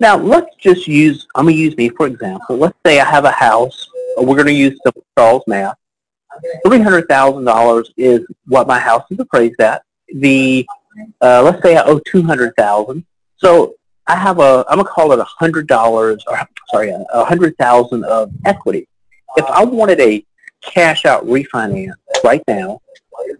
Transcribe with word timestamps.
Now, 0.00 0.16
let's 0.16 0.56
just 0.56 0.88
use, 0.88 1.26
I'm 1.34 1.44
going 1.44 1.56
to 1.56 1.60
use 1.60 1.76
me 1.76 1.90
for 1.90 2.06
example. 2.06 2.56
Let's 2.56 2.76
say 2.84 3.00
I 3.00 3.04
have 3.04 3.26
a 3.26 3.30
house. 3.30 3.88
We're 4.16 4.34
going 4.34 4.46
to 4.46 4.52
use 4.52 4.78
simple 4.82 5.04
Charles 5.16 5.42
math. 5.46 5.76
$300,000 6.64 7.90
is 7.98 8.26
what 8.46 8.66
my 8.66 8.78
house 8.78 9.04
is 9.10 9.18
appraised 9.18 9.60
at. 9.60 9.82
The, 10.14 10.66
uh, 11.20 11.42
let's 11.42 11.62
say 11.62 11.76
I 11.76 11.84
owe 11.84 11.98
200000 11.98 13.04
So 13.36 13.74
I 14.06 14.16
have 14.16 14.38
a, 14.38 14.64
I'm 14.68 14.76
going 14.76 14.86
to 14.86 14.90
call 14.90 15.12
it 15.12 15.20
$100, 15.40 15.90
or 15.90 16.18
sorry, 16.70 16.90
a 16.90 17.04
100000 17.12 18.04
of 18.04 18.32
equity. 18.46 18.88
If 19.36 19.44
I 19.44 19.64
wanted 19.64 20.00
a 20.00 20.24
cash 20.62 21.04
out 21.04 21.26
refinance 21.26 21.92
right 22.24 22.42
now, 22.48 22.80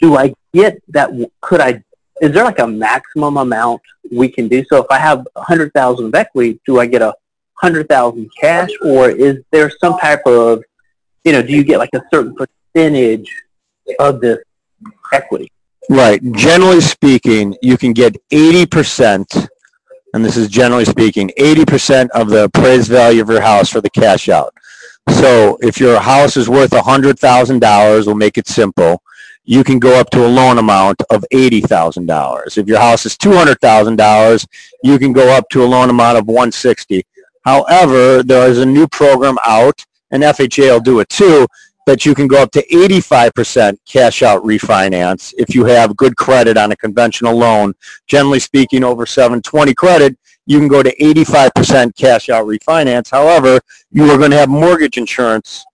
do 0.01 0.17
I 0.17 0.35
get 0.53 0.81
that, 0.89 1.11
could 1.41 1.61
I, 1.61 1.83
is 2.21 2.33
there 2.33 2.45
like 2.45 2.59
a 2.59 2.67
maximum 2.67 3.37
amount 3.39 3.81
we 4.11 4.29
can 4.29 4.49
do? 4.49 4.65
So 4.65 4.77
if 4.79 4.87
I 4.91 4.99
have 4.99 5.27
100000 5.35 6.07
of 6.07 6.15
equity, 6.15 6.61
do 6.67 6.79
I 6.79 6.87
get 6.87 7.03
a 7.03 7.15
100000 7.61 8.31
cash 8.41 8.71
or 8.85 9.11
is 9.11 9.43
there 9.51 9.71
some 9.71 9.99
type 9.99 10.23
of, 10.27 10.63
you 11.25 11.33
know, 11.33 11.43
do 11.43 11.53
you 11.53 11.65
get 11.65 11.79
like 11.79 11.91
a 11.95 12.03
certain 12.13 12.35
percentage 12.35 13.31
of 13.99 14.21
this 14.21 14.39
equity? 15.13 15.51
Right. 15.89 16.21
Generally 16.33 16.83
speaking, 16.83 17.57
you 17.63 17.77
can 17.77 17.93
get 17.93 18.17
80%, 18.31 19.49
and 20.15 20.25
this 20.25 20.37
is 20.37 20.49
generally 20.49 20.85
speaking, 20.85 21.31
80% 21.39 22.11
of 22.11 22.29
the 22.29 22.45
appraised 22.45 22.89
value 22.91 23.23
of 23.23 23.29
your 23.29 23.41
house 23.41 23.71
for 23.71 23.81
the 23.81 23.91
cash 23.91 24.29
out. 24.29 24.55
So 25.11 25.59
if 25.61 25.81
your 25.81 25.99
house 25.99 26.37
is 26.37 26.49
worth 26.49 26.71
$100,000, 26.71 28.07
we'll 28.07 28.15
make 28.15 28.39
it 28.39 28.47
simple, 28.47 29.03
you 29.45 29.65
can 29.65 29.79
go 29.79 29.99
up 29.99 30.11
to 30.11 30.25
a 30.25 30.29
loan 30.29 30.59
amount 30.59 31.03
of 31.11 31.25
$80,000. 31.33 32.59
If 32.59 32.67
your 32.67 32.79
house 32.79 33.07
is 33.07 33.17
$200,000, 33.17 34.47
you 34.83 34.99
can 34.99 35.13
go 35.13 35.37
up 35.37 35.49
to 35.51 35.65
a 35.65 35.67
loan 35.67 35.91
amount 35.91 36.19
of 36.19 36.27
160. 36.27 37.05
However, 37.45 38.23
there 38.23 38.49
is 38.49 38.59
a 38.59 38.67
new 38.67 38.87
program 38.87 39.37
out, 39.47 39.85
and 40.11 40.23
FHA 40.23 40.73
will 40.73 40.81
do 40.81 41.01
it 41.01 41.09
too, 41.09 41.47
that 41.87 42.05
you 42.05 42.15
can 42.15 42.29
go 42.29 42.43
up 42.43 42.53
to 42.53 42.67
85% 42.69 43.77
cash 43.87 44.23
out 44.23 44.43
refinance 44.45 45.35
if 45.39 45.55
you 45.55 45.65
have 45.65 45.97
good 45.97 46.17
credit 46.17 46.57
on 46.57 46.71
a 46.73 46.77
conventional 46.77 47.35
loan. 47.35 47.73
Generally 48.07 48.41
speaking, 48.41 48.85
over 48.85 49.07
720 49.07 49.75
credit, 49.75 50.17
you 50.47 50.59
can 50.59 50.69
go 50.69 50.83
to 50.83 50.95
85% 50.97 51.97
cash 51.97 52.29
out 52.29 52.47
refinance. 52.47 53.11
However, 53.11 53.61
you 53.91 54.11
are 54.11 54.19
going 54.19 54.31
to 54.31 54.37
have 54.37 54.49
mortgage 54.49 54.99
insurance 54.99 55.65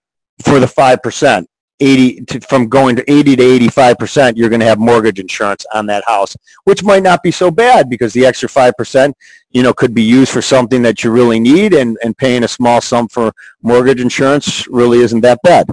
for 0.43 0.61
the 0.61 0.67
5%. 0.67 1.47
80 1.81 2.21
to, 2.27 2.41
from 2.41 2.69
going 2.69 2.97
to 2.97 3.11
80 3.11 3.37
to 3.37 3.43
85 3.43 3.99
percent, 3.99 4.37
you're 4.37 4.49
going 4.49 4.61
to 4.61 4.67
have 4.67 4.79
mortgage 4.79 5.19
insurance 5.19 5.65
on 5.75 5.87
that 5.87 6.05
house, 6.07 6.37
which 6.65 6.83
might 6.83 7.03
not 7.03 7.23
be 7.23 7.31
so 7.31 7.51
bad 7.51 7.89
because 7.91 8.13
the 8.13 8.25
extra 8.25 8.49
five 8.49 8.77
percent, 8.77 9.17
you 9.51 9.63
know, 9.63 9.73
could 9.73 9.95
be 9.95 10.03
used 10.03 10.33
for 10.33 10.43
something 10.43 10.83
that 10.83 11.05
you 11.05 11.11
really 11.11 11.41
need, 11.41 11.75
and 11.75 11.99
and 12.03 12.17
paying 12.17 12.45
a 12.45 12.49
small 12.49 12.81
sum 12.81 13.09
for 13.09 13.33
mortgage 13.63 14.01
insurance 14.01 14.67
really 14.69 14.99
isn't 14.99 15.21
that 15.21 15.41
bad. 15.43 15.67